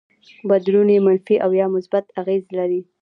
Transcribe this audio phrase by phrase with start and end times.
[0.49, 2.81] بدلون يې منفي او يا مثبت اغېز لري.